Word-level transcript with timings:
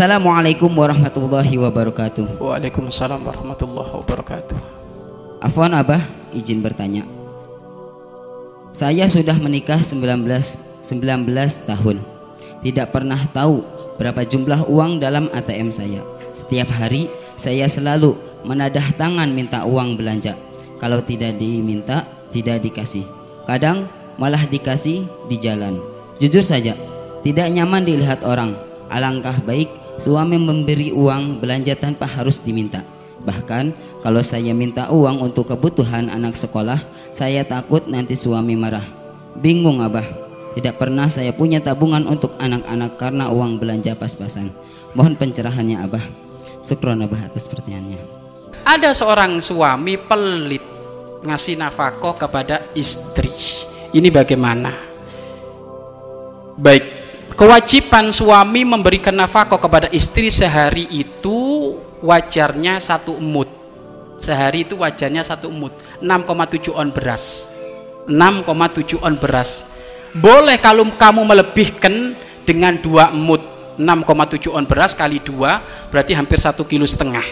Assalamualaikum 0.00 0.72
warahmatullahi 0.72 1.60
wabarakatuh. 1.60 2.40
Waalaikumsalam 2.40 3.20
warahmatullahi 3.20 4.00
wabarakatuh. 4.00 4.56
Afwan 5.44 5.76
Abah, 5.76 6.00
izin 6.32 6.64
bertanya. 6.64 7.04
Saya 8.72 9.04
sudah 9.12 9.36
menikah 9.36 9.76
19 9.76 10.24
19 10.24 11.68
tahun. 11.68 12.00
Tidak 12.64 12.86
pernah 12.88 13.20
tahu 13.28 13.60
berapa 14.00 14.24
jumlah 14.24 14.72
uang 14.72 15.04
dalam 15.04 15.28
ATM 15.36 15.68
saya. 15.68 16.00
Setiap 16.32 16.72
hari 16.80 17.12
saya 17.36 17.68
selalu 17.68 18.16
menadah 18.48 18.96
tangan 18.96 19.28
minta 19.28 19.68
uang 19.68 20.00
belanja. 20.00 20.32
Kalau 20.80 21.04
tidak 21.04 21.36
diminta, 21.36 22.08
tidak 22.32 22.64
dikasih. 22.64 23.04
Kadang 23.44 23.84
malah 24.16 24.48
dikasih 24.48 25.04
di 25.28 25.36
jalan. 25.36 25.76
Jujur 26.16 26.40
saja, 26.40 26.72
tidak 27.20 27.52
nyaman 27.52 27.84
dilihat 27.84 28.24
orang. 28.24 28.56
Alangkah 28.88 29.36
baik 29.44 29.79
suami 30.00 30.40
memberi 30.40 30.90
uang 30.90 31.38
belanja 31.38 31.76
tanpa 31.76 32.08
harus 32.08 32.40
diminta. 32.40 32.80
Bahkan 33.20 33.76
kalau 34.00 34.24
saya 34.24 34.56
minta 34.56 34.88
uang 34.88 35.20
untuk 35.20 35.52
kebutuhan 35.52 36.08
anak 36.08 36.34
sekolah, 36.34 36.80
saya 37.12 37.44
takut 37.44 37.84
nanti 37.84 38.16
suami 38.16 38.56
marah. 38.56 38.84
Bingung 39.36 39.84
abah, 39.84 40.04
tidak 40.56 40.80
pernah 40.80 41.06
saya 41.06 41.30
punya 41.36 41.60
tabungan 41.60 42.08
untuk 42.08 42.32
anak-anak 42.40 42.96
karena 42.96 43.28
uang 43.28 43.60
belanja 43.60 43.92
pas-pasan. 43.92 44.48
Mohon 44.96 45.14
pencerahannya 45.20 45.76
abah. 45.84 46.02
Syukron 46.64 47.04
abah 47.04 47.28
atas 47.28 47.46
pertanyaannya. 47.46 48.00
Ada 48.64 48.92
seorang 48.96 49.38
suami 49.40 50.00
pelit 50.00 50.64
ngasih 51.24 51.60
nafkah 51.60 52.16
kepada 52.16 52.64
istri. 52.72 53.30
Ini 53.92 54.08
bagaimana? 54.08 54.72
Baik, 56.60 56.99
kewajiban 57.34 58.10
suami 58.10 58.64
memberikan 58.64 59.14
nafkah 59.14 59.58
kepada 59.58 59.88
istri 59.90 60.30
sehari 60.30 60.86
itu 60.90 61.76
wajarnya 62.00 62.80
satu 62.80 63.16
emut. 63.16 63.48
Sehari 64.20 64.68
itu 64.68 64.76
wajarnya 64.76 65.24
satu 65.24 65.48
emut, 65.48 65.72
6,7 66.04 66.76
on 66.76 66.92
beras. 66.92 67.48
6,7 68.08 69.00
on 69.00 69.16
beras. 69.16 69.64
Boleh 70.12 70.58
kalau 70.58 70.84
kamu 70.90 71.22
melebihkan 71.22 72.18
dengan 72.42 72.74
dua 72.74 73.14
emut 73.14 73.40
6,7 73.78 74.52
on 74.52 74.66
beras 74.68 74.92
kali 74.92 75.22
dua 75.22 75.64
berarti 75.88 76.12
hampir 76.12 76.36
satu 76.36 76.66
kilo 76.66 76.84
setengah. 76.84 77.24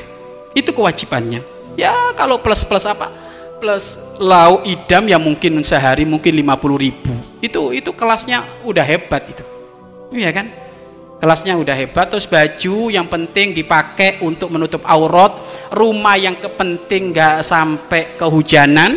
Itu 0.57 0.73
kewajibannya. 0.73 1.45
Ya 1.77 1.93
kalau 2.17 2.41
plus 2.41 2.65
plus 2.65 2.89
apa? 2.89 3.11
Plus 3.59 3.99
lau 4.23 4.63
idam 4.63 5.05
ya 5.11 5.19
mungkin 5.19 5.61
sehari 5.67 6.07
mungkin 6.07 6.33
50 6.33 6.79
ribu. 6.79 7.13
Itu 7.43 7.75
itu 7.75 7.91
kelasnya 7.93 8.47
udah 8.63 8.87
hebat 8.87 9.27
itu. 9.29 9.58
Iya 10.09 10.31
kan? 10.33 10.69
kelasnya 11.19 11.59
udah 11.59 11.75
hebat 11.75 12.07
terus 12.09 12.31
baju 12.31 12.95
yang 12.95 13.11
penting 13.11 13.53
dipakai 13.53 14.23
untuk 14.23 14.55
menutup 14.55 14.83
aurat. 14.87 15.35
Rumah 15.75 16.17
yang 16.17 16.39
kepenting 16.39 17.13
nggak 17.13 17.43
sampai 17.43 18.17
kehujanan. 18.17 18.97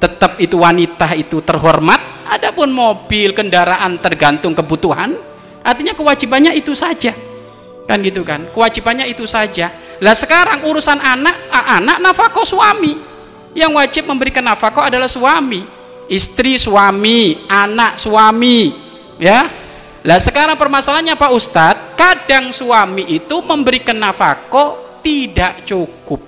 Tetap 0.00 0.40
itu 0.40 0.56
wanita 0.56 1.12
itu 1.18 1.44
terhormat. 1.44 2.24
Adapun 2.30 2.70
mobil 2.72 3.34
kendaraan 3.36 3.98
tergantung 4.00 4.56
kebutuhan. 4.56 5.12
Artinya 5.60 5.92
kewajibannya 5.92 6.56
itu 6.56 6.72
saja. 6.72 7.12
Kan 7.84 8.00
gitu 8.00 8.22
kan? 8.22 8.48
Kewajibannya 8.54 9.10
itu 9.10 9.26
saja. 9.28 9.68
Lah 10.00 10.16
sekarang 10.16 10.64
urusan 10.64 10.96
anak 10.96 11.36
anak 11.52 11.98
nafkah 12.00 12.46
suami. 12.46 12.96
Yang 13.52 13.70
wajib 13.76 14.02
memberikan 14.06 14.46
nafkah 14.46 14.88
adalah 14.88 15.10
suami. 15.10 15.60
Istri 16.06 16.56
suami 16.56 17.44
anak 17.50 17.98
suami. 18.00 18.88
Ya 19.20 19.59
lah 20.00 20.16
sekarang 20.16 20.56
permasalahannya 20.56 21.12
Pak 21.12 21.32
Ustadz, 21.36 21.84
kadang 21.92 22.48
suami 22.48 23.04
itu 23.04 23.44
memberikan 23.44 24.00
nafkah 24.00 25.00
tidak 25.04 25.60
cukup. 25.68 26.20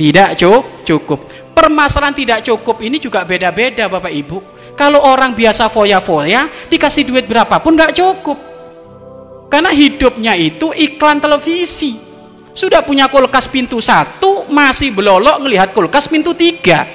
Tidak 0.00 0.28
cukup. 0.88 1.20
Permasalahan 1.52 2.16
tidak 2.16 2.40
cukup 2.40 2.80
ini 2.80 2.96
juga 2.96 3.28
beda-beda 3.28 3.84
Bapak 3.92 4.08
Ibu. 4.08 4.36
Kalau 4.72 5.04
orang 5.04 5.36
biasa 5.36 5.68
foya-foya, 5.68 6.48
dikasih 6.72 7.04
duit 7.04 7.28
berapapun 7.28 7.76
nggak 7.76 7.92
cukup. 7.92 8.38
Karena 9.52 9.68
hidupnya 9.68 10.32
itu 10.32 10.72
iklan 10.72 11.20
televisi. 11.20 12.00
Sudah 12.56 12.80
punya 12.80 13.12
kulkas 13.12 13.52
pintu 13.52 13.84
satu, 13.84 14.48
masih 14.48 14.96
belolok 14.96 15.44
ngelihat 15.44 15.76
kulkas 15.76 16.08
pintu 16.08 16.32
tiga. 16.32 16.88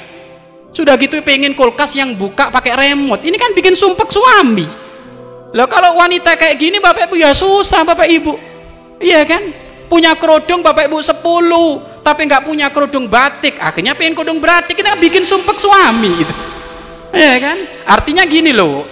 Sudah 0.74 0.98
gitu 0.98 1.22
pengen 1.22 1.54
kulkas 1.54 1.94
yang 1.94 2.18
buka 2.18 2.50
pakai 2.50 2.74
remote. 2.74 3.22
Ini 3.22 3.38
kan 3.38 3.54
bikin 3.54 3.78
sumpek 3.78 4.10
suami 4.10 4.85
Loh 5.56 5.72
kalau 5.72 5.96
wanita 5.96 6.36
kayak 6.36 6.60
gini 6.60 6.84
Bapak 6.84 7.08
Ibu 7.08 7.16
ya 7.16 7.32
susah 7.32 7.88
Bapak 7.88 8.12
Ibu. 8.12 8.36
Iya 9.00 9.24
kan? 9.24 9.40
Punya 9.88 10.12
kerudung 10.20 10.60
Bapak 10.60 10.92
Ibu 10.92 11.00
10, 11.00 12.04
tapi 12.04 12.28
nggak 12.28 12.44
punya 12.44 12.68
kerudung 12.76 13.08
batik. 13.08 13.56
Akhirnya 13.64 13.96
pengen 13.96 14.20
kerudung 14.20 14.44
batik 14.44 14.76
kita 14.76 15.00
bikin 15.00 15.24
sumpek 15.24 15.56
suami 15.56 16.12
itu. 16.28 16.36
Iya 17.16 17.36
kan? 17.40 17.58
Artinya 17.88 18.28
gini 18.28 18.52
loh. 18.52 18.84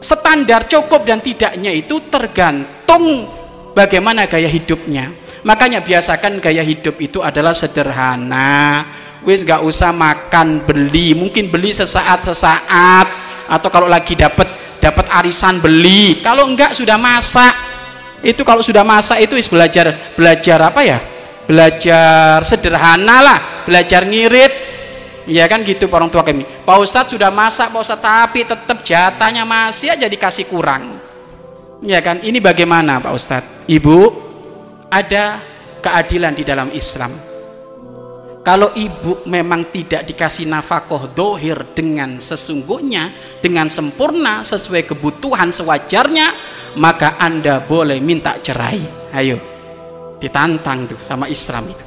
Standar 0.00 0.64
cukup 0.64 1.04
dan 1.04 1.20
tidaknya 1.20 1.68
itu 1.68 2.00
tergantung 2.08 3.28
bagaimana 3.76 4.24
gaya 4.24 4.48
hidupnya. 4.48 5.12
Makanya 5.44 5.84
biasakan 5.84 6.40
gaya 6.40 6.64
hidup 6.64 6.96
itu 6.96 7.20
adalah 7.20 7.52
sederhana. 7.52 8.88
Wis 9.20 9.44
nggak 9.44 9.60
usah 9.60 9.92
makan 9.92 10.64
beli, 10.64 11.12
mungkin 11.12 11.52
beli 11.52 11.76
sesaat 11.76 12.24
sesaat 12.24 13.08
atau 13.52 13.68
kalau 13.68 13.84
lagi 13.84 14.16
dapat 14.16 14.59
dapat 14.80 15.06
arisan 15.12 15.60
beli. 15.60 16.18
Kalau 16.24 16.48
enggak 16.48 16.72
sudah 16.74 16.96
masak. 16.96 17.52
Itu 18.20 18.44
kalau 18.44 18.60
sudah 18.60 18.84
masak 18.84 19.24
itu 19.24 19.36
belajar 19.48 19.92
belajar 20.16 20.58
apa 20.60 20.80
ya? 20.82 20.98
Belajar 21.46 22.42
sederhana 22.42 23.20
lah. 23.20 23.38
Belajar 23.68 24.08
ngirit. 24.08 24.72
Ya 25.30 25.46
kan 25.46 25.62
gitu 25.62 25.86
orang 25.92 26.10
tua 26.10 26.24
kami. 26.26 26.42
Pak 26.42 26.76
Ustadz 26.80 27.12
sudah 27.14 27.30
masak 27.30 27.70
Pak 27.70 27.80
Ustadz 27.80 28.02
tapi 28.02 28.42
tetap 28.42 28.82
jatahnya 28.82 29.46
masih 29.46 29.94
aja 29.94 30.08
dikasih 30.08 30.48
kurang. 30.48 30.98
Ya 31.84 32.00
kan? 32.02 32.18
Ini 32.20 32.40
bagaimana 32.42 32.98
Pak 32.98 33.12
Ustadz? 33.14 33.68
Ibu 33.70 33.98
ada 34.90 35.38
keadilan 35.80 36.34
di 36.34 36.42
dalam 36.42 36.68
Islam 36.74 37.29
kalau 38.40 38.72
ibu 38.72 39.20
memang 39.28 39.68
tidak 39.68 40.08
dikasih 40.08 40.48
nafkah 40.48 41.12
dohir 41.12 41.60
dengan 41.76 42.16
sesungguhnya 42.16 43.12
dengan 43.44 43.68
sempurna 43.68 44.40
sesuai 44.40 44.88
kebutuhan 44.88 45.52
sewajarnya 45.52 46.32
maka 46.80 47.20
anda 47.20 47.60
boleh 47.60 48.00
minta 48.00 48.40
cerai. 48.40 48.80
Ayo 49.12 49.36
ditantang 50.16 50.88
tuh 50.88 51.00
sama 51.04 51.28
Islam 51.28 51.68
itu. 51.68 51.84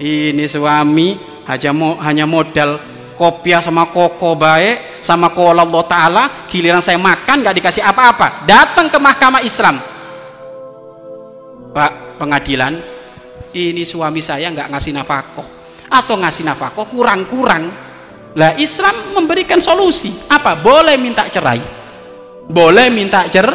Ini 0.00 0.48
suami 0.48 1.20
hanya 1.44 1.72
hanya 2.00 2.24
modal 2.24 2.80
kopiah 3.20 3.60
sama 3.60 3.92
koko 3.92 4.32
baik 4.32 5.04
sama 5.04 5.28
kola 5.36 5.68
Allah 5.68 5.84
Ta'ala 5.84 6.24
giliran 6.48 6.80
saya 6.80 6.96
makan 6.96 7.44
gak 7.44 7.56
dikasih 7.60 7.84
apa-apa. 7.84 8.48
Datang 8.48 8.88
ke 8.88 8.96
mahkamah 8.96 9.44
Islam. 9.44 9.76
Pak 11.76 12.16
pengadilan 12.16 12.80
ini 13.52 13.84
suami 13.84 14.24
saya 14.24 14.48
nggak 14.48 14.72
ngasih 14.72 14.96
nafkah 14.96 15.59
atau 15.90 16.14
ngasih 16.14 16.46
nafkah 16.46 16.70
kurang-kurang. 16.86 17.66
Lah 18.38 18.54
Islam 18.54 18.94
memberikan 19.18 19.58
solusi. 19.58 20.14
Apa? 20.30 20.54
Boleh 20.54 20.94
minta 20.94 21.26
cerai. 21.26 21.58
Boleh 22.46 22.86
minta 22.94 23.26
cer 23.26 23.46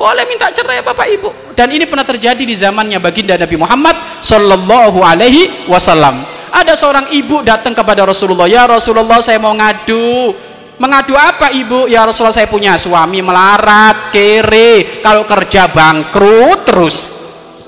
boleh 0.00 0.24
minta 0.24 0.48
cerai 0.48 0.80
Bapak 0.80 1.12
Ibu. 1.12 1.52
Dan 1.52 1.76
ini 1.76 1.84
pernah 1.84 2.08
terjadi 2.08 2.40
di 2.40 2.56
zamannya 2.56 2.96
baginda 2.96 3.36
Nabi 3.36 3.60
Muhammad 3.60 3.92
Sallallahu 4.24 5.04
Alaihi 5.04 5.68
Wasallam. 5.68 6.16
Ada 6.50 6.72
seorang 6.72 7.12
ibu 7.12 7.44
datang 7.44 7.76
kepada 7.76 8.08
Rasulullah 8.08 8.48
ya 8.48 8.64
Rasulullah 8.64 9.20
saya 9.20 9.36
mau 9.36 9.52
ngadu. 9.52 10.32
Mengadu 10.80 11.12
apa 11.12 11.52
ibu? 11.52 11.84
Ya 11.84 12.08
Rasulullah 12.08 12.32
saya 12.32 12.48
punya 12.48 12.80
suami 12.80 13.20
melarat 13.20 14.08
kere. 14.08 15.04
Kalau 15.04 15.28
kerja 15.28 15.68
bangkrut 15.68 16.64
terus. 16.64 16.96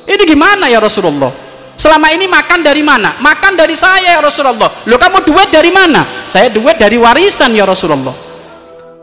Ini 0.09 0.25
gimana 0.25 0.73
ya 0.73 0.81
Rasulullah 0.81 1.42
Selama 1.83 2.15
ini 2.15 2.31
makan 2.31 2.63
dari 2.63 2.79
mana? 2.87 3.19
Makan 3.19 3.59
dari 3.59 3.75
saya 3.75 4.15
ya 4.15 4.23
Rasulullah. 4.23 4.87
Lo 4.87 5.03
kamu 5.03 5.27
duit 5.27 5.51
dari 5.51 5.75
mana? 5.75 6.07
Saya 6.31 6.47
duit 6.47 6.79
dari 6.79 6.95
warisan 6.95 7.51
ya 7.51 7.67
Rasulullah. 7.67 8.15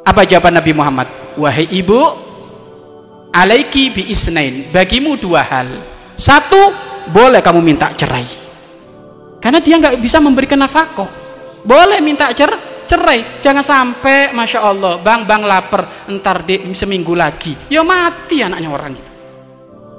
Apa 0.07 0.23
jawaban 0.23 0.55
Nabi 0.55 0.71
Muhammad? 0.71 1.35
Wahai 1.35 1.67
ibu, 1.75 1.99
alaiki 3.35 3.91
bi 3.91 4.07
isnain. 4.07 4.71
Bagimu 4.71 5.19
dua 5.19 5.43
hal. 5.43 5.67
Satu, 6.15 6.71
boleh 7.11 7.43
kamu 7.43 7.59
minta 7.59 7.91
cerai. 7.91 8.23
Karena 9.43 9.59
dia 9.59 9.75
nggak 9.75 9.99
bisa 9.99 10.23
memberikan 10.23 10.63
nafkah. 10.63 11.11
Boleh 11.67 11.99
minta 11.99 12.31
cer 12.31 12.55
cerai. 12.87 13.43
Jangan 13.43 13.59
sampai, 13.59 14.31
masya 14.31 14.63
Allah, 14.63 14.95
bang 15.03 15.27
bang 15.27 15.43
lapar, 15.43 16.07
entar 16.07 16.47
di 16.47 16.71
seminggu 16.71 17.11
lagi. 17.11 17.59
Ya 17.67 17.83
mati 17.83 18.39
anaknya 18.39 18.71
orang 18.71 18.95
itu. 18.95 19.11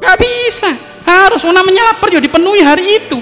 Gak 0.01 0.17
bisa 0.17 0.73
harus 1.11 1.43
namanya 1.47 1.93
lapar 1.93 2.09
juga 2.11 2.23
dipenuhi 2.23 2.63
hari 2.63 2.85
itu. 3.03 3.19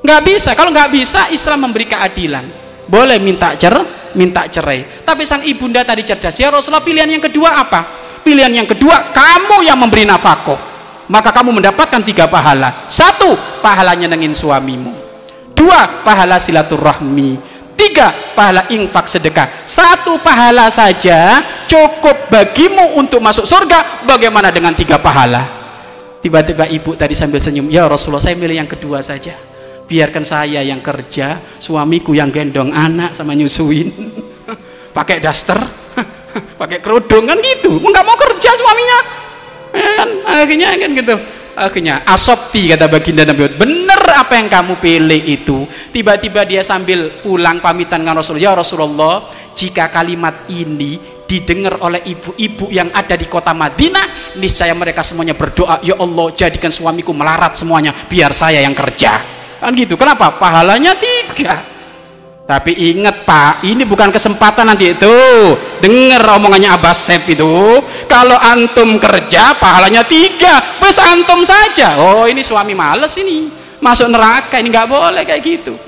Nggak 0.00 0.20
bisa 0.24 0.50
kalau 0.56 0.72
nggak 0.72 0.90
bisa 0.92 1.28
Islam 1.32 1.68
memberi 1.68 1.84
keadilan. 1.84 2.44
Boleh 2.88 3.20
minta 3.20 3.52
cer 3.54 3.76
minta 4.16 4.48
cerai. 4.48 4.82
Tapi 5.04 5.22
sang 5.28 5.44
ibunda 5.46 5.84
tadi 5.86 6.02
cerdas 6.02 6.34
ya 6.34 6.50
Rasulullah 6.50 6.82
pilihan 6.82 7.06
yang 7.06 7.22
kedua 7.22 7.60
apa? 7.60 7.80
Pilihan 8.24 8.50
yang 8.50 8.68
kedua 8.68 9.12
kamu 9.12 9.62
yang 9.64 9.78
memberi 9.78 10.08
nafkah. 10.08 10.70
Maka 11.10 11.34
kamu 11.34 11.58
mendapatkan 11.58 12.00
tiga 12.06 12.30
pahala. 12.30 12.86
Satu 12.86 13.34
pahalanya 13.58 14.06
nengin 14.06 14.30
suamimu. 14.30 14.94
Dua 15.58 16.06
pahala 16.06 16.38
silaturahmi. 16.38 17.34
Tiga 17.74 18.14
pahala 18.38 18.70
infak 18.70 19.10
sedekah. 19.10 19.50
Satu 19.66 20.22
pahala 20.22 20.70
saja 20.70 21.42
cukup 21.66 22.30
bagimu 22.30 22.94
untuk 22.94 23.18
masuk 23.18 23.42
surga. 23.42 24.06
Bagaimana 24.06 24.54
dengan 24.54 24.70
tiga 24.70 25.02
pahala 25.02 25.59
tiba-tiba 26.20 26.68
ibu 26.68 26.96
tadi 26.96 27.16
sambil 27.16 27.40
senyum 27.40 27.68
ya 27.68 27.88
Rasulullah 27.88 28.22
saya 28.22 28.36
milih 28.36 28.56
yang 28.60 28.70
kedua 28.70 29.00
saja. 29.04 29.36
Biarkan 29.90 30.22
saya 30.22 30.62
yang 30.62 30.78
kerja 30.78 31.42
suamiku 31.58 32.14
yang 32.14 32.30
gendong 32.30 32.70
anak 32.70 33.12
sama 33.12 33.34
nyusuin. 33.34 33.90
Pakai 34.96 35.18
daster 35.18 35.58
pakai 36.60 36.78
kerudung 36.78 37.26
kan 37.26 37.38
gitu. 37.38 37.78
Nggak 37.78 38.04
mau 38.06 38.16
kerja 38.18 38.50
suaminya. 38.54 38.98
Ya 39.70 39.90
kan? 39.98 40.08
Akhirnya 40.26 40.68
kan 40.78 40.90
gitu. 40.94 41.16
Akhirnya 41.58 41.94
asopti 42.06 42.70
kata 42.70 42.86
baginda 42.86 43.26
Nabi. 43.26 43.50
Bener 43.58 44.00
apa 44.14 44.38
yang 44.38 44.48
kamu 44.48 44.78
pilih 44.78 45.20
itu. 45.26 45.66
Tiba-tiba 45.90 46.46
dia 46.46 46.62
sambil 46.62 47.10
pulang 47.20 47.58
pamitan 47.58 48.02
dengan 48.02 48.22
Rasulullah 48.22 48.46
ya 48.46 48.52
Rasulullah 48.54 49.16
jika 49.54 49.90
kalimat 49.90 50.46
ini 50.48 51.09
didengar 51.30 51.78
oleh 51.86 52.02
ibu-ibu 52.10 52.74
yang 52.74 52.90
ada 52.90 53.14
di 53.14 53.30
kota 53.30 53.54
Madinah 53.54 54.34
niscaya 54.42 54.74
mereka 54.74 55.06
semuanya 55.06 55.38
berdoa 55.38 55.78
ya 55.78 55.94
Allah 55.94 56.26
jadikan 56.34 56.74
suamiku 56.74 57.14
melarat 57.14 57.54
semuanya 57.54 57.94
biar 58.10 58.34
saya 58.34 58.58
yang 58.58 58.74
kerja 58.74 59.22
kan 59.62 59.70
gitu 59.78 59.94
kenapa 59.94 60.34
pahalanya 60.34 60.98
tiga 60.98 61.78
tapi 62.50 62.74
ingat 62.74 63.22
Pak, 63.22 63.62
ini 63.62 63.86
bukan 63.86 64.10
kesempatan 64.10 64.66
nanti 64.66 64.90
itu. 64.90 65.06
Dengar 65.78 66.34
omongannya 66.34 66.74
Abbas 66.74 66.98
Sep 66.98 67.22
itu. 67.30 67.46
Kalau 68.10 68.34
antum 68.34 68.98
kerja, 68.98 69.54
pahalanya 69.54 70.02
tiga. 70.02 70.58
Bes 70.82 70.98
antum 70.98 71.46
saja. 71.46 71.94
Oh 72.02 72.26
ini 72.26 72.42
suami 72.42 72.74
males 72.74 73.14
ini. 73.22 73.46
Masuk 73.78 74.10
neraka, 74.10 74.58
ini 74.58 74.66
nggak 74.66 74.90
boleh 74.90 75.22
kayak 75.22 75.42
gitu. 75.46 75.78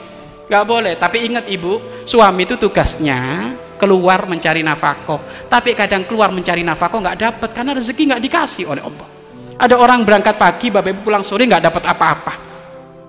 Nggak 0.47 0.62
boleh. 0.62 0.94
Tapi 0.94 1.27
ingat 1.27 1.50
ibu, 1.50 1.83
suami 2.06 2.47
itu 2.47 2.55
tugasnya 2.55 3.50
keluar 3.82 4.31
mencari 4.31 4.62
nafkah. 4.62 5.19
Tapi 5.50 5.75
kadang 5.75 6.06
keluar 6.06 6.31
mencari 6.31 6.62
nafkah 6.62 7.02
nggak 7.02 7.19
dapat 7.19 7.50
karena 7.50 7.75
rezeki 7.75 8.14
nggak 8.14 8.23
dikasih 8.23 8.70
oleh 8.70 8.79
Allah. 8.87 9.11
Ada 9.58 9.75
orang 9.75 10.06
berangkat 10.06 10.38
pagi, 10.38 10.70
bapak 10.70 10.94
ibu 10.94 11.00
pulang 11.11 11.26
sore 11.26 11.50
nggak 11.50 11.67
dapat 11.67 11.82
apa-apa. 11.90 12.34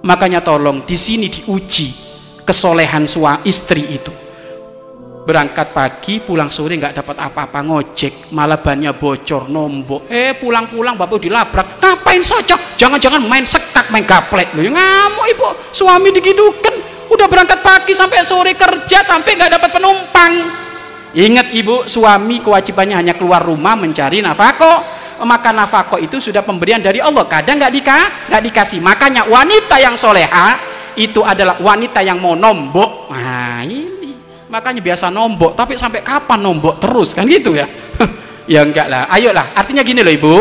Makanya 0.01 0.41
tolong 0.41 0.81
di 0.81 0.97
sini 0.97 1.29
diuji 1.29 1.93
kesolehan 2.41 3.05
suami 3.05 3.45
istri 3.45 3.85
itu. 3.85 4.09
Berangkat 5.23 5.71
pagi 5.71 6.19
pulang 6.19 6.51
sore 6.51 6.75
nggak 6.75 6.99
dapat 6.99 7.15
apa-apa 7.15 7.63
ngojek 7.63 8.33
malah 8.35 8.59
bannya 8.59 8.91
bocor 8.97 9.47
nombok. 9.47 10.09
Eh 10.11 10.35
pulang-pulang 10.35 10.97
bapak 10.99 11.21
dilabrak 11.21 11.79
ngapain 11.79 12.19
saja? 12.19 12.59
Jangan-jangan 12.75 13.23
main 13.23 13.45
sekak 13.45 13.87
main 13.93 14.03
gaplek. 14.03 14.51
Loh 14.57 14.67
ngamuk 14.67 15.25
ibu. 15.31 15.47
Suami 15.71 16.11
digitukan. 16.11 16.75
Udah 17.07 17.29
berangkat 17.29 17.61
pagi 17.61 17.93
sampai 17.95 18.25
sore 18.25 18.57
kerja 18.57 19.05
sampai 19.05 19.31
nggak 19.37 19.51
dapat 19.55 19.69
penumpang 19.69 20.62
ingat 21.13 21.53
ibu 21.53 21.85
suami 21.85 22.41
kewajibannya 22.41 22.97
hanya 22.97 23.13
keluar 23.13 23.45
rumah 23.45 23.77
mencari 23.77 24.19
nafkah. 24.19 25.01
Maka 25.23 25.55
nafkah 25.55 26.01
itu 26.01 26.19
sudah 26.19 26.43
pemberian 26.43 26.81
dari 26.81 26.99
Allah. 26.99 27.23
Kadang 27.29 27.61
nggak 27.61 27.73
dika 27.73 27.99
nggak 28.27 28.41
dikasih. 28.49 28.79
Makanya 28.81 29.29
wanita 29.29 29.77
yang 29.79 29.95
soleha 29.95 30.57
itu 30.97 31.23
adalah 31.23 31.61
wanita 31.61 32.03
yang 32.03 32.19
mau 32.19 32.33
nombok. 32.35 33.13
Nah 33.13 33.63
ini. 33.63 34.11
Makanya 34.49 34.81
biasa 34.85 35.09
nombok 35.09 35.57
tapi 35.57 35.79
sampai 35.79 36.03
kapan 36.03 36.41
nombok 36.41 36.81
terus? 36.81 37.13
Kan 37.13 37.29
gitu 37.29 37.55
ya. 37.55 37.69
Ya 38.43 38.59
enggak 38.59 38.91
lah. 38.91 39.07
Ayolah 39.07 39.55
artinya 39.55 39.87
gini 39.87 40.03
loh 40.03 40.11
ibu. 40.11 40.35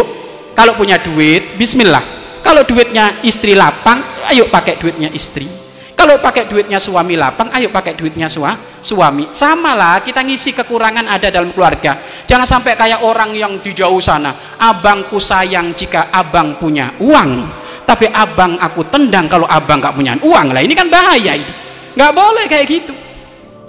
Kalau 0.58 0.74
punya 0.74 0.98
duit 0.98 1.54
bismillah. 1.54 2.02
Kalau 2.42 2.66
duitnya 2.66 3.22
istri 3.22 3.54
lapang 3.54 4.02
ayo 4.26 4.50
pakai 4.50 4.74
duitnya 4.74 5.06
istri 5.14 5.61
kalau 6.02 6.18
pakai 6.18 6.50
duitnya 6.50 6.82
suami 6.82 7.14
lapang 7.14 7.46
ayo 7.54 7.70
pakai 7.70 7.94
duitnya 7.94 8.26
sua, 8.26 8.58
suami. 8.82 9.30
Sama 9.30 9.78
lah 9.78 10.02
kita 10.02 10.26
ngisi 10.26 10.50
kekurangan 10.50 11.06
ada 11.06 11.30
dalam 11.30 11.54
keluarga. 11.54 11.94
Jangan 12.26 12.42
sampai 12.42 12.74
kayak 12.74 13.06
orang 13.06 13.30
yang 13.38 13.62
di 13.62 13.70
jauh 13.70 14.02
sana 14.02 14.34
abangku 14.58 15.22
sayang 15.22 15.70
jika 15.78 16.10
abang 16.10 16.58
punya 16.58 16.90
uang. 16.98 17.62
Tapi 17.86 18.10
abang 18.10 18.58
aku 18.58 18.82
tendang 18.90 19.30
kalau 19.30 19.46
abang 19.46 19.78
gak 19.78 19.94
punya 19.94 20.18
uang. 20.18 20.50
Lah 20.50 20.58
ini 20.58 20.74
kan 20.74 20.90
bahaya 20.90 21.38
ini. 21.38 21.54
Nggak 21.94 22.12
boleh 22.18 22.44
kayak 22.50 22.66
gitu. 22.66 22.94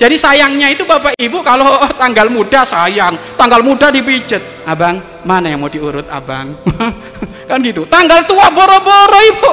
Jadi 0.01 0.17
sayangnya 0.17 0.73
itu 0.73 0.89
bapak 0.89 1.13
ibu 1.21 1.45
kalau 1.45 1.69
tanggal 2.01 2.33
muda 2.33 2.65
sayang 2.65 3.13
tanggal 3.37 3.61
muda 3.61 3.93
dipijat 3.93 4.41
abang 4.65 4.97
mana 5.21 5.53
yang 5.53 5.61
mau 5.61 5.69
diurut 5.69 6.09
abang? 6.09 6.49
Kan 7.49 7.61
gitu. 7.61 7.85
Tanggal 7.85 8.25
tua 8.25 8.49
boro-boro 8.49 9.19
ibu. 9.21 9.51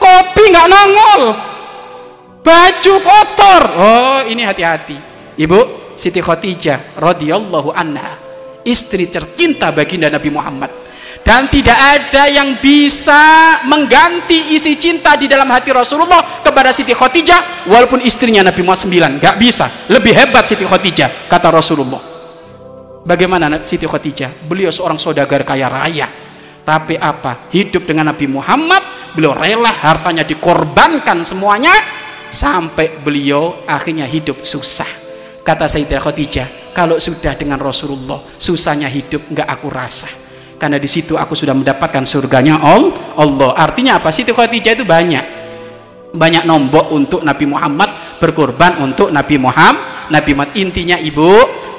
Kopi 0.00 0.48
nggak 0.48 0.66
nongol 0.72 1.51
baju 2.42 2.94
kotor. 3.00 3.62
Oh 3.78 4.20
ini 4.26 4.42
hati-hati. 4.42 4.98
Ibu 5.38 5.94
Siti 5.96 6.20
Khotijah 6.20 6.98
radhiyallahu 6.98 7.70
anha 7.72 8.18
istri 8.66 9.08
tercinta 9.08 9.70
baginda 9.70 10.10
Nabi 10.10 10.30
Muhammad. 10.30 10.70
Dan 11.22 11.46
tidak 11.46 11.78
ada 11.78 12.26
yang 12.26 12.58
bisa 12.58 13.62
mengganti 13.70 14.58
isi 14.58 14.74
cinta 14.74 15.14
di 15.14 15.30
dalam 15.30 15.46
hati 15.54 15.70
Rasulullah 15.70 16.42
kepada 16.42 16.74
Siti 16.74 16.90
Khadijah 16.90 17.70
walaupun 17.70 18.02
istrinya 18.02 18.42
Nabi 18.42 18.66
Muhammad 18.66 19.22
9 19.22 19.22
gak 19.22 19.36
bisa. 19.38 19.70
Lebih 19.86 20.18
hebat 20.18 20.50
Siti 20.50 20.66
Khadijah 20.66 21.30
kata 21.30 21.54
Rasulullah. 21.54 22.02
Bagaimana 23.06 23.62
Siti 23.62 23.86
Khadijah? 23.86 24.34
Beliau 24.50 24.74
seorang 24.74 24.98
saudagar 24.98 25.46
kaya 25.46 25.70
raya. 25.70 26.10
Tapi 26.66 26.98
apa? 26.98 27.46
Hidup 27.54 27.86
dengan 27.86 28.10
Nabi 28.10 28.26
Muhammad 28.26 28.82
beliau 29.14 29.36
rela 29.36 29.70
hartanya 29.70 30.26
dikorbankan 30.26 31.22
semuanya 31.22 31.74
sampai 32.32 33.04
beliau 33.04 33.62
akhirnya 33.68 34.08
hidup 34.08 34.40
susah. 34.42 34.88
Kata 35.44 35.68
Sayyidah 35.68 36.00
Khadijah 36.00 36.48
kalau 36.72 36.96
sudah 36.96 37.36
dengan 37.36 37.60
Rasulullah 37.60 38.24
susahnya 38.40 38.88
hidup 38.88 39.28
nggak 39.28 39.44
aku 39.44 39.68
rasa. 39.68 40.08
Karena 40.56 40.78
di 40.78 40.86
situ 40.86 41.18
aku 41.18 41.34
sudah 41.36 41.52
mendapatkan 41.52 42.06
surganya 42.06 42.56
Allah. 42.62 43.52
Artinya 43.58 43.98
apa? 44.00 44.08
Siti 44.14 44.32
Khadijah 44.32 44.78
itu 44.78 44.86
banyak. 44.86 45.44
Banyak 46.14 46.44
nombok 46.46 46.94
untuk 46.94 47.20
Nabi 47.26 47.50
Muhammad 47.50 47.90
berkorban 48.22 48.78
untuk 48.80 49.10
Nabi 49.10 49.36
Muhammad 49.36 50.08
Nabi 50.08 50.32
Muhammad. 50.32 50.56
Intinya 50.56 50.96
ibu 50.96 51.28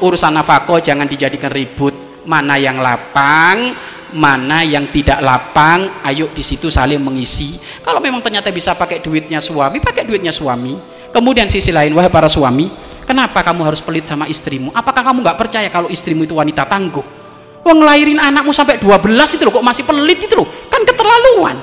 urusan 0.04 0.36
nafkah 0.36 0.84
jangan 0.84 1.10
dijadikan 1.10 1.50
ribut. 1.50 1.96
Mana 2.24 2.56
yang 2.56 2.80
lapang 2.80 3.76
mana 4.14 4.62
yang 4.62 4.86
tidak 4.90 5.20
lapang 5.20 5.90
ayo 6.06 6.30
di 6.30 6.46
situ 6.46 6.70
saling 6.70 7.02
mengisi 7.02 7.58
kalau 7.82 7.98
memang 7.98 8.22
ternyata 8.22 8.54
bisa 8.54 8.78
pakai 8.78 9.02
duitnya 9.02 9.42
suami 9.42 9.82
pakai 9.82 10.06
duitnya 10.06 10.32
suami 10.32 10.78
kemudian 11.10 11.50
sisi 11.50 11.74
lain 11.74 11.92
wahai 11.98 12.14
para 12.14 12.30
suami 12.30 12.70
kenapa 13.04 13.42
kamu 13.42 13.66
harus 13.66 13.82
pelit 13.82 14.06
sama 14.06 14.30
istrimu 14.30 14.70
apakah 14.72 15.02
kamu 15.02 15.26
nggak 15.26 15.38
percaya 15.38 15.68
kalau 15.74 15.90
istrimu 15.90 16.24
itu 16.24 16.38
wanita 16.38 16.64
tangguh 16.70 17.24
Wong 17.64 17.80
ngelahirin 17.80 18.20
anakmu 18.20 18.52
sampai 18.52 18.76
12 18.76 19.40
itu 19.40 19.44
loh 19.48 19.54
kok 19.56 19.64
masih 19.64 19.84
pelit 19.88 20.20
itu 20.20 20.36
loh. 20.36 20.48
Kan 20.68 20.84
keterlaluan. 20.84 21.56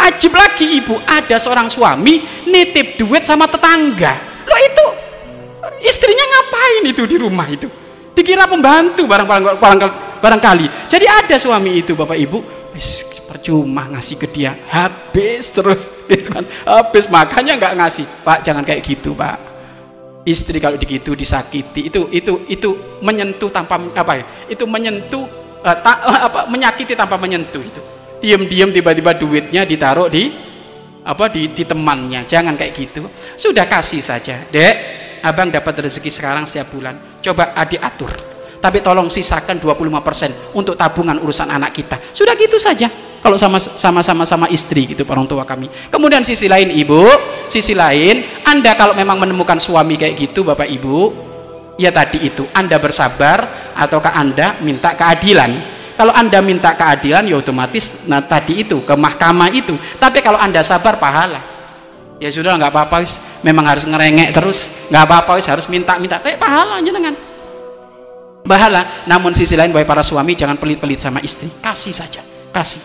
Ajib 0.00 0.32
lagi 0.32 0.80
ibu, 0.80 0.96
ada 1.04 1.36
seorang 1.36 1.68
suami 1.68 2.24
nitip 2.48 2.96
duit 2.96 3.22
sama 3.28 3.44
tetangga. 3.44 4.16
Lo 4.48 4.56
itu 4.56 4.86
istrinya 5.84 6.24
ngapain 6.24 6.82
itu 6.88 7.02
di 7.04 7.16
rumah 7.20 7.46
itu? 7.52 7.68
Dikira 8.16 8.48
pembantu 8.48 9.04
barang 9.04 9.28
barang 9.60 9.78
barangkali. 10.22 10.86
Jadi 10.86 11.06
ada 11.10 11.34
suami 11.34 11.82
itu 11.82 11.98
Bapak 11.98 12.14
Ibu, 12.14 12.38
percuma 13.26 13.90
ngasih 13.90 14.16
ke 14.22 14.30
dia. 14.30 14.54
Habis 14.70 15.50
terus 15.50 15.82
gitu 16.10 16.30
kan. 16.30 16.46
Habis 16.62 17.10
makanya 17.10 17.58
nggak 17.58 17.74
ngasih. 17.82 18.06
Pak 18.22 18.38
jangan 18.46 18.62
kayak 18.62 18.86
gitu, 18.86 19.18
Pak. 19.18 19.50
Istri 20.22 20.62
kalau 20.62 20.78
begitu 20.78 21.18
disakiti 21.18 21.90
itu 21.90 22.06
itu 22.14 22.46
itu 22.46 22.70
menyentuh 23.02 23.50
tanpa 23.50 23.74
apa 23.74 24.22
ya 24.22 24.24
itu 24.46 24.62
menyentuh 24.70 25.26
uh, 25.66 25.76
ta, 25.82 25.98
uh, 25.98 26.20
apa 26.30 26.40
menyakiti 26.46 26.94
tanpa 26.94 27.18
menyentuh 27.18 27.58
itu. 27.58 27.82
Diam-diam 28.22 28.70
tiba-tiba 28.70 29.18
duitnya 29.18 29.66
ditaruh 29.66 30.06
di 30.06 30.30
apa 31.02 31.26
di, 31.26 31.50
di 31.50 31.66
temannya. 31.66 32.22
Jangan 32.22 32.54
kayak 32.54 32.70
gitu. 32.70 33.10
Sudah 33.34 33.66
kasih 33.66 33.98
saja 33.98 34.38
dek. 34.54 35.02
Abang 35.26 35.50
dapat 35.50 35.86
rezeki 35.86 36.10
sekarang 36.10 36.46
setiap 36.46 36.70
bulan. 36.70 36.94
Coba 37.18 37.54
adik 37.54 37.82
atur 37.82 38.31
tapi 38.62 38.78
tolong 38.78 39.10
sisakan 39.10 39.58
25% 39.58 40.54
untuk 40.54 40.78
tabungan 40.78 41.18
urusan 41.18 41.50
anak 41.50 41.74
kita. 41.74 41.98
Sudah 42.14 42.38
gitu 42.38 42.62
saja. 42.62 42.86
Kalau 43.18 43.34
sama 43.34 43.58
sama 43.58 44.06
sama 44.06 44.22
sama 44.22 44.46
istri 44.54 44.86
gitu 44.94 45.02
orang 45.10 45.26
tua 45.26 45.42
kami. 45.42 45.66
Kemudian 45.90 46.22
sisi 46.22 46.46
lain 46.46 46.70
ibu. 46.70 47.02
Sisi 47.50 47.74
lain 47.74 48.22
anda 48.46 48.78
kalau 48.78 48.94
memang 48.94 49.18
menemukan 49.18 49.58
suami 49.58 49.98
kayak 49.98 50.14
gitu 50.14 50.46
bapak 50.46 50.70
ibu 50.70 51.10
ya 51.74 51.90
tadi 51.90 52.22
itu 52.22 52.46
anda 52.54 52.78
bersabar 52.78 53.74
ataukah 53.74 54.14
anda 54.14 54.62
minta 54.62 54.94
keadilan? 54.94 55.50
Kalau 55.98 56.14
anda 56.14 56.38
minta 56.38 56.72
keadilan 56.78 57.26
ya 57.26 57.36
otomatis 57.42 58.06
nah 58.06 58.22
tadi 58.22 58.62
itu 58.62 58.86
ke 58.86 58.94
mahkamah 58.94 59.50
itu. 59.50 59.74
Tapi 59.98 60.22
kalau 60.22 60.38
anda 60.38 60.62
sabar 60.62 61.02
pahala. 61.02 61.42
Ya 62.22 62.30
sudah 62.30 62.54
nggak 62.54 62.70
apa-apa 62.70 63.02
memang 63.42 63.66
harus 63.66 63.82
ngerengek 63.82 64.30
terus. 64.30 64.70
Nggak 64.86 65.02
apa-apa 65.02 65.42
harus 65.42 65.66
minta-minta. 65.66 66.22
Tapi 66.22 66.38
pahala 66.38 66.78
aja 66.78 66.90
dengan 66.94 67.31
bahala 68.42 69.06
namun 69.06 69.32
sisi 69.32 69.54
lain 69.54 69.70
wahai 69.70 69.86
para 69.86 70.02
suami 70.02 70.34
jangan 70.34 70.58
pelit-pelit 70.58 70.98
sama 70.98 71.18
istri. 71.22 71.48
Kasih 71.62 71.94
saja 71.94 72.22
kasih. 72.52 72.82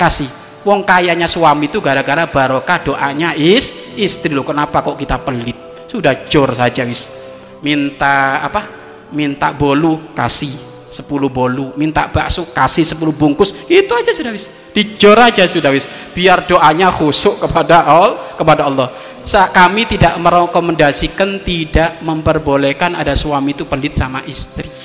Kasih. 0.00 0.28
Wong 0.64 0.84
kayanya 0.84 1.28
suami 1.28 1.68
itu 1.68 1.78
gara-gara 1.84 2.24
barokah 2.24 2.80
doanya 2.80 3.36
is 3.36 3.94
istri. 4.00 4.32
Lo 4.32 4.42
kenapa 4.42 4.80
kok 4.80 4.96
kita 4.96 5.20
pelit? 5.20 5.56
Sudah 5.86 6.24
jor 6.26 6.56
saja 6.56 6.88
wis. 6.88 7.30
Minta 7.60 8.40
apa? 8.40 8.64
Minta 9.12 9.52
bolu 9.52 10.16
kasih. 10.16 10.72
10 10.90 11.06
bolu. 11.30 11.70
Minta 11.78 12.10
bakso 12.10 12.50
kasih 12.50 12.82
10 12.82 13.14
bungkus. 13.14 13.54
Itu 13.70 13.94
aja 13.94 14.10
sudah 14.10 14.34
wis. 14.34 14.50
Dijor 14.74 15.16
aja 15.16 15.46
sudah 15.46 15.70
wis. 15.70 15.86
Biar 16.12 16.44
doanya 16.44 16.90
khusuk 16.90 17.38
kepada 17.40 17.86
Allah 17.86 18.34
kepada 18.34 18.66
Allah. 18.66 18.88
Sa 19.22 19.48
kami 19.48 19.86
tidak 19.86 20.18
merekomendasikan 20.18 21.40
tidak 21.46 22.02
memperbolehkan 22.02 22.98
ada 22.98 23.14
suami 23.14 23.54
itu 23.54 23.68
pelit 23.68 23.94
sama 23.96 24.24
istri 24.26 24.79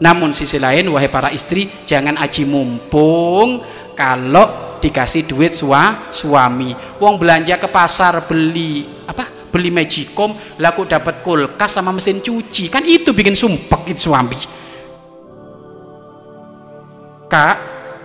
namun 0.00 0.32
sisi 0.32 0.56
lain 0.56 0.88
wahai 0.88 1.12
para 1.12 1.28
istri 1.28 1.68
jangan 1.84 2.16
aji 2.16 2.48
mumpung 2.48 3.60
kalau 3.92 4.80
dikasih 4.80 5.28
duit 5.28 5.52
sua, 5.52 6.08
suami. 6.08 6.72
Wong 6.96 7.20
belanja 7.20 7.60
ke 7.60 7.68
pasar 7.68 8.24
beli 8.24 8.88
apa 9.04 9.52
beli 9.52 9.68
magicom 9.68 10.32
laku 10.56 10.88
dapat 10.88 11.20
kulkas 11.20 11.76
sama 11.76 11.92
mesin 11.92 12.24
cuci. 12.24 12.72
Kan 12.72 12.88
itu 12.88 13.12
bikin 13.12 13.36
sumpek 13.36 13.92
itu 13.92 14.08
suami. 14.08 14.40
Kak 17.28 17.56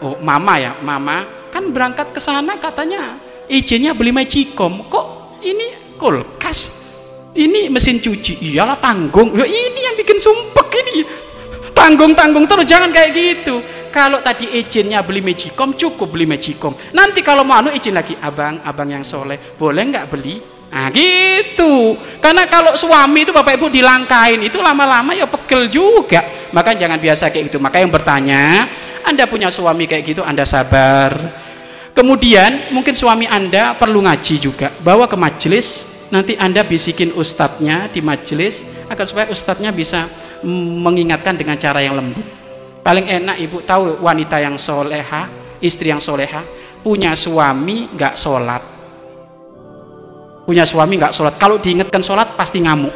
oh 0.03 0.19
mama 0.19 0.59
ya 0.59 0.75
mama. 0.83 1.47
Kan 1.47 1.71
berangkat 1.71 2.11
ke 2.11 2.19
sana 2.19 2.59
katanya 2.59 3.15
izinnya 3.47 3.95
beli 3.95 4.11
magicom. 4.11 4.83
Kok 4.91 5.39
ini 5.47 5.95
kulkas? 5.95 6.83
Ini 7.35 7.71
mesin 7.71 8.03
cuci. 8.03 8.51
Iyalah 8.51 8.79
tanggung. 8.79 9.35
Loh, 9.35 9.43
ini 9.47 9.79
yang 9.79 9.95
bikin 9.99 10.19
sumpek 10.23 10.71
ini 10.87 11.24
tanggung-tanggung 11.85 12.49
terus 12.49 12.65
jangan 12.65 12.89
kayak 12.89 13.13
gitu 13.13 13.61
kalau 13.93 14.17
tadi 14.25 14.57
izinnya 14.57 15.05
beli 15.05 15.21
magicom 15.21 15.77
cukup 15.77 16.17
beli 16.17 16.25
magicom 16.25 16.73
nanti 16.97 17.21
kalau 17.21 17.45
mau 17.45 17.61
anu 17.61 17.69
izin 17.69 17.93
lagi 17.93 18.17
abang 18.17 18.57
abang 18.65 18.89
yang 18.89 19.05
soleh 19.05 19.37
boleh 19.53 19.83
nggak 19.93 20.09
beli 20.09 20.57
Nah 20.75 20.91
gitu. 20.91 21.95
Karena 22.19 22.51
kalau 22.51 22.75
suami 22.75 23.23
itu 23.23 23.31
Bapak 23.31 23.55
Ibu 23.55 23.71
dilangkain 23.71 24.43
itu 24.43 24.59
lama-lama 24.59 25.15
ya 25.15 25.23
pegel 25.23 25.71
juga. 25.71 26.19
Maka 26.51 26.75
jangan 26.75 26.99
biasa 26.99 27.31
kayak 27.31 27.47
gitu. 27.47 27.63
Maka 27.63 27.79
yang 27.79 27.87
bertanya, 27.87 28.67
anda 29.07 29.23
punya 29.23 29.47
suami 29.47 29.87
kayak 29.87 30.03
gitu, 30.03 30.21
Anda 30.25 30.43
sabar. 30.43 31.15
Kemudian 31.95 32.75
mungkin 32.75 32.91
suami 32.91 33.23
Anda 33.29 33.77
perlu 33.77 34.03
ngaji 34.03 34.35
juga. 34.35 34.67
Bawa 34.83 35.07
ke 35.07 35.15
majelis, 35.15 35.95
nanti 36.09 36.33
Anda 36.35 36.65
bisikin 36.65 37.13
ustadznya 37.13 37.87
di 37.87 38.01
majelis 38.03 38.65
agar 38.89 39.05
supaya 39.07 39.29
ustadznya 39.29 39.69
bisa 39.71 40.09
mengingatkan 40.81 41.33
dengan 41.35 41.57
cara 41.57 41.81
yang 41.81 41.97
lembut. 41.97 42.23
Paling 42.85 43.09
enak 43.09 43.41
ibu 43.41 43.65
tahu 43.65 43.97
wanita 44.05 44.37
yang 44.37 44.61
soleha, 44.61 45.25
istri 45.57 45.89
yang 45.89 45.97
soleha, 45.97 46.45
punya 46.85 47.17
suami 47.17 47.89
nggak 47.89 48.13
sholat. 48.13 48.61
Punya 50.45 50.61
suami 50.69 51.01
nggak 51.01 51.13
sholat. 51.17 51.33
Kalau 51.41 51.57
diingatkan 51.57 52.05
sholat 52.05 52.37
pasti 52.37 52.61
ngamuk. 52.61 52.93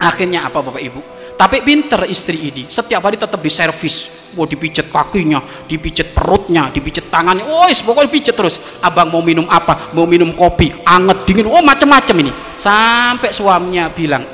Akhirnya 0.00 0.48
apa 0.48 0.64
bapak 0.64 0.80
ibu? 0.80 1.00
Tapi 1.36 1.60
pinter 1.60 2.08
istri 2.08 2.48
ini, 2.48 2.64
setiap 2.64 3.04
hari 3.04 3.20
tetap 3.20 3.36
di 3.36 3.52
servis 3.52 4.16
mau 4.32 4.48
dipijet 4.48 4.88
kakinya, 4.88 5.44
dipijet 5.68 6.16
perutnya, 6.16 6.72
dipijet 6.72 7.12
tangannya, 7.12 7.44
oh 7.44 7.68
pokoknya 7.68 8.08
pijet 8.08 8.32
terus. 8.32 8.80
Abang 8.80 9.12
mau 9.12 9.20
minum 9.20 9.44
apa? 9.44 9.92
Mau 9.92 10.08
minum 10.08 10.32
kopi, 10.32 10.72
anget, 10.84 11.28
dingin, 11.28 11.48
oh 11.48 11.60
macam-macam 11.60 12.16
ini. 12.24 12.32
Sampai 12.56 13.36
suaminya 13.36 13.92
bilang, 13.92 14.24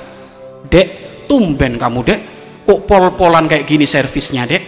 dek, 0.70 1.01
tumben 1.32 1.80
kamu 1.80 1.98
dek, 2.04 2.20
kok 2.68 2.84
pol-polan 2.84 3.48
kayak 3.48 3.64
gini 3.64 3.88
servisnya 3.88 4.44
dek. 4.44 4.62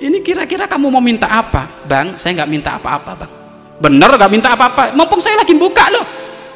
Ini 0.00 0.24
kira-kira 0.24 0.64
kamu 0.64 0.88
mau 0.88 1.04
minta 1.04 1.28
apa? 1.28 1.84
Bang, 1.84 2.16
saya 2.16 2.40
nggak 2.40 2.48
minta 2.48 2.80
apa-apa 2.80 3.12
bang. 3.20 3.32
Bener 3.76 4.16
nggak 4.16 4.32
minta 4.32 4.56
apa-apa? 4.56 4.96
Mumpung 4.96 5.20
saya 5.20 5.44
lagi 5.44 5.52
buka 5.52 5.92
loh. 5.92 6.04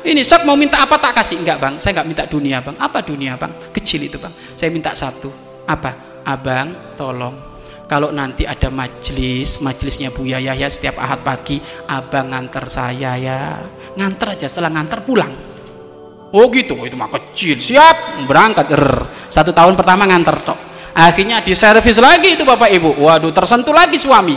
Ini 0.00 0.24
sok 0.24 0.48
mau 0.48 0.56
minta 0.56 0.80
apa 0.80 0.96
tak 0.96 1.20
kasih? 1.20 1.44
Enggak 1.44 1.60
bang, 1.60 1.74
saya 1.76 2.00
nggak 2.00 2.08
minta 2.08 2.24
dunia 2.24 2.64
bang. 2.64 2.76
Apa 2.80 3.04
dunia 3.04 3.36
bang? 3.36 3.52
Kecil 3.68 4.08
itu 4.08 4.16
bang. 4.16 4.32
Saya 4.32 4.72
minta 4.72 4.96
satu. 4.96 5.28
Apa? 5.68 6.24
Abang, 6.24 6.96
tolong 6.96 7.50
kalau 7.90 8.14
nanti 8.14 8.46
ada 8.46 8.70
majelis 8.70 9.58
majelisnya 9.58 10.14
Bu 10.14 10.22
Yaya 10.22 10.54
ya 10.54 10.70
setiap 10.70 11.02
ahad 11.02 11.26
pagi 11.26 11.58
abang 11.90 12.30
nganter 12.30 12.70
saya 12.70 13.18
ya 13.18 13.66
nganter 13.98 14.38
aja 14.38 14.46
setelah 14.46 14.70
nganter 14.70 15.02
pulang 15.02 15.49
oh 16.30 16.46
gitu 16.50 16.78
oh, 16.78 16.86
itu 16.86 16.94
mah 16.94 17.10
kecil. 17.10 17.58
Siap 17.58 18.26
berangkat. 18.26 18.66
Er. 18.74 18.86
satu 19.30 19.54
tahun 19.54 19.78
pertama 19.78 20.06
nganter 20.10 20.42
tok. 20.42 20.58
Akhirnya 20.90 21.38
di 21.38 21.54
servis 21.54 21.98
lagi 22.02 22.34
itu 22.34 22.42
bapak 22.42 22.70
ibu. 22.74 22.90
Waduh 22.98 23.30
tersentuh 23.30 23.74
lagi 23.74 23.94
suami. 23.94 24.34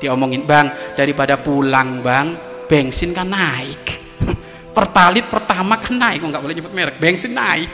Dia 0.00 0.16
omongin 0.16 0.42
bang 0.42 0.96
daripada 0.96 1.38
pulang 1.38 2.00
bang 2.00 2.32
bensin 2.66 3.12
kan 3.12 3.28
naik. 3.28 4.00
Pertalit 4.76 5.28
pertama 5.28 5.76
kan 5.76 5.94
naik. 5.94 6.24
Nggak 6.24 6.42
boleh 6.42 6.54
nyebut 6.56 6.72
merek? 6.72 6.96
Bensin 6.96 7.36
naik. 7.36 7.72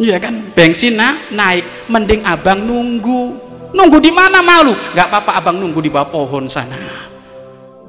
Iya 0.00 0.18
kan? 0.18 0.34
Bensin 0.56 0.98
nah, 0.98 1.14
naik. 1.30 1.86
Mending 1.86 2.26
abang 2.26 2.58
nunggu. 2.58 3.52
Nunggu 3.72 3.98
di 4.02 4.12
mana 4.12 4.44
malu? 4.44 4.74
Nggak 4.74 5.06
apa-apa 5.08 5.30
abang 5.40 5.56
nunggu 5.56 5.80
di 5.80 5.88
bawah 5.88 6.10
pohon 6.10 6.44
sana 6.44 7.11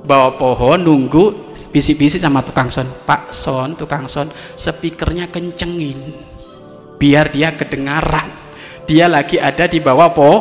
bawah 0.03 0.35
pohon 0.35 0.83
nunggu 0.83 1.55
bisik-bisik 1.71 2.19
sama 2.19 2.43
tukang 2.43 2.69
son. 2.69 2.87
Pak 3.07 3.31
son 3.31 3.79
tukang 3.79 4.05
son 4.05 4.27
speakernya 4.53 5.31
kencengin 5.31 5.97
biar 6.99 7.31
dia 7.31 7.55
kedengaran. 7.55 8.29
Dia 8.83 9.07
lagi 9.07 9.39
ada 9.39 9.67
di 9.67 9.79
bawah 9.79 10.11
po 10.11 10.31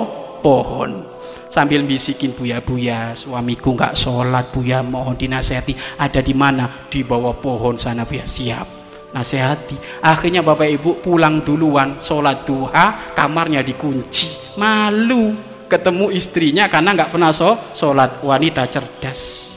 pohon. 0.43 1.11
Sambil 1.53 1.85
bisikin 1.85 2.33
buya 2.33 2.65
buya 2.65 3.13
suamiku 3.13 3.77
nggak 3.77 3.93
sholat 3.93 4.51
buya 4.51 4.81
mohon 4.81 5.15
dinasehati. 5.15 6.01
Ada 6.01 6.25
di 6.25 6.33
mana? 6.33 6.67
Di 6.89 7.05
bawah 7.05 7.37
pohon 7.37 7.77
sana 7.77 8.09
buya 8.09 8.25
siap 8.25 8.67
nasehati. 9.13 10.01
Akhirnya 10.01 10.41
bapak 10.41 10.69
ibu 10.73 10.99
pulang 11.05 11.45
duluan 11.45 12.01
sholat 12.01 12.49
duha 12.49 13.13
kamarnya 13.13 13.61
dikunci. 13.61 14.57
Malu 14.57 15.37
ketemu 15.69 16.09
istrinya 16.13 16.73
karena 16.73 16.97
nggak 16.97 17.13
pernah 17.13 17.31
sholat. 17.77 18.25
Wanita 18.25 18.65
cerdas 18.73 19.52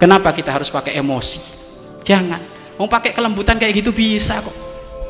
kenapa 0.00 0.32
kita 0.32 0.50
harus 0.50 0.72
pakai 0.72 0.96
emosi? 0.96 1.38
Jangan. 2.02 2.40
Mau 2.80 2.88
pakai 2.88 3.12
kelembutan 3.12 3.60
kayak 3.60 3.84
gitu 3.84 3.92
bisa 3.92 4.40
kok. 4.40 4.56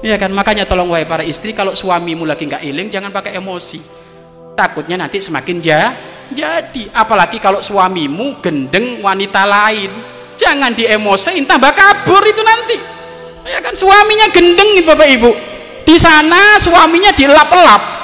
Ya 0.02 0.18
kan? 0.18 0.35
Makanya 0.35 0.66
tolong 0.66 0.90
wahai 0.90 1.06
para 1.06 1.23
istri 1.23 1.54
kalau 1.54 1.70
suamimu 1.70 2.26
lagi 2.26 2.50
nggak 2.50 2.66
iling 2.66 2.90
jangan 2.90 3.14
pakai 3.14 3.38
emosi. 3.38 3.78
Takutnya 4.59 4.99
nanti 4.99 5.23
semakin 5.23 5.56
ja 5.62 5.94
jadi. 6.35 6.90
Apalagi 6.90 7.38
kalau 7.38 7.62
suamimu 7.62 8.42
gendeng 8.42 8.99
wanita 8.99 9.47
lain. 9.47 9.94
Jangan 10.35 10.73
diemosiin 10.73 11.44
tambah 11.47 11.70
kabur 11.70 12.25
itu 12.26 12.42
nanti. 12.42 12.78
Ya 13.47 13.62
kan? 13.62 13.76
Suaminya 13.76 14.26
gendeng 14.35 14.82
bapak 14.82 15.09
ibu. 15.14 15.30
Di 15.85 15.97
sana 16.00 16.59
suaminya 16.59 17.12
dilap-lap 17.12 18.00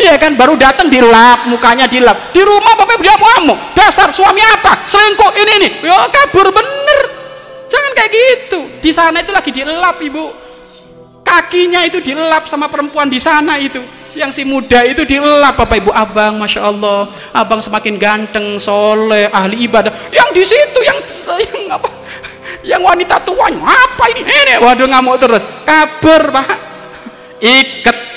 ya 0.00 0.16
kan 0.16 0.32
baru 0.34 0.56
datang 0.56 0.88
dilap 0.88 1.44
mukanya 1.46 1.84
dilap. 1.84 2.32
Di 2.32 2.40
rumah 2.40 2.74
bapak 2.78 2.98
dia 3.04 3.14
mau 3.20 3.56
dasar 3.76 4.08
suami 4.08 4.40
apa? 4.40 4.88
Selingkuh 4.88 5.30
ini 5.36 5.52
ini. 5.60 5.68
Ya 5.84 6.08
kabur 6.08 6.48
bener. 6.50 7.00
Jangan 7.70 7.90
kayak 7.94 8.10
gitu. 8.10 8.60
Di 8.80 8.90
sana 8.90 9.22
itu 9.22 9.30
lagi 9.30 9.50
dilap 9.54 10.00
ibu. 10.02 10.32
Kakinya 11.22 11.86
itu 11.86 12.02
dilap 12.02 12.50
sama 12.50 12.66
perempuan 12.66 13.06
di 13.06 13.22
sana 13.22 13.60
itu. 13.60 13.78
Yang 14.10 14.30
si 14.38 14.42
muda 14.42 14.82
itu 14.82 15.06
dilap 15.06 15.54
bapak 15.54 15.78
ibu. 15.78 15.94
Abang 15.94 16.40
masya 16.42 16.66
Allah. 16.66 17.06
Abang 17.30 17.62
semakin 17.62 17.94
ganteng 17.94 18.58
soleh 18.58 19.30
ahli 19.30 19.70
ibadah. 19.70 19.94
Yang 20.10 20.28
di 20.34 20.42
situ 20.42 20.78
yang, 20.82 20.98
yang 21.38 21.78
apa? 21.78 21.88
Yang 22.66 22.82
wanita 22.82 23.16
tua 23.22 23.46
apa 23.54 24.04
ini? 24.12 24.26
Ini 24.26 24.54
waduh 24.58 24.90
ngamuk 24.90 25.16
terus. 25.22 25.42
Kabur 25.62 26.34
pak. 26.34 26.48
Ikat 27.40 28.09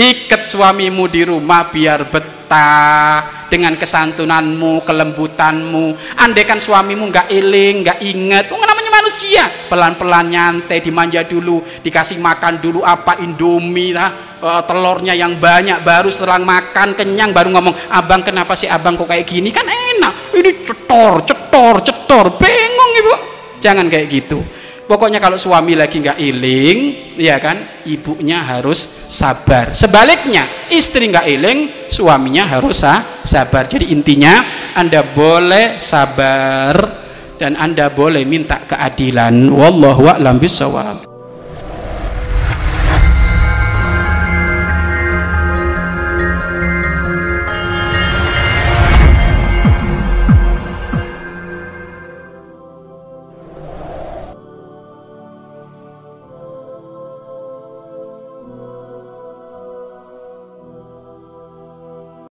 ikat 0.00 0.48
suamimu 0.48 1.04
di 1.12 1.28
rumah 1.28 1.68
biar 1.68 2.08
betah. 2.08 3.38
Dengan 3.50 3.74
kesantunanmu 3.74 4.86
kelembutanmu. 4.86 6.14
Andaikan 6.22 6.62
suamimu 6.62 7.10
nggak 7.10 7.34
iling 7.34 7.82
nggak 7.82 7.98
inget 7.98 8.46
oh, 8.54 8.62
namanya 8.62 8.94
manusia. 8.94 9.42
Pelan-pelan 9.66 10.30
nyantai 10.30 10.78
dimanja 10.78 11.26
dulu. 11.26 11.58
Dikasih 11.82 12.22
makan 12.22 12.62
dulu 12.62 12.86
apa 12.86 13.18
indomie 13.18 13.90
lah 13.90 14.38
uh, 14.38 14.62
telurnya 14.62 15.18
yang 15.18 15.34
banyak 15.34 15.82
baru 15.82 16.14
setelah 16.14 16.38
makan 16.38 16.94
kenyang 16.94 17.34
baru 17.34 17.50
ngomong 17.58 17.74
abang 17.90 18.22
kenapa 18.22 18.54
sih 18.54 18.70
abang 18.70 18.94
kok 18.94 19.10
kayak 19.10 19.26
gini? 19.26 19.50
Kan 19.50 19.66
enak. 19.66 20.30
Ini 20.30 20.62
cetor 20.62 21.26
cetor 21.26 21.74
cetor. 21.82 22.26
Bingung 22.38 22.90
ibu. 23.02 23.14
Jangan 23.58 23.90
kayak 23.90 24.06
gitu 24.14 24.59
pokoknya 24.90 25.22
kalau 25.22 25.38
suami 25.38 25.78
lagi 25.78 26.02
nggak 26.02 26.18
iling 26.18 26.78
ya 27.14 27.38
kan 27.38 27.86
ibunya 27.86 28.42
harus 28.42 29.06
sabar. 29.06 29.70
Sebaliknya 29.70 30.42
istri 30.74 31.06
nggak 31.06 31.26
iling 31.30 31.58
suaminya 31.86 32.50
harus 32.50 32.82
sabar. 33.22 33.70
Jadi 33.70 33.94
intinya 33.94 34.42
anda 34.74 35.06
boleh 35.06 35.78
sabar 35.78 36.74
dan 37.38 37.54
anda 37.54 37.86
boleh 37.86 38.26
minta 38.26 38.58
keadilan. 38.66 39.54
Wallahu 39.54 40.10
a'lam 40.10 40.42
bishawab 40.42 41.09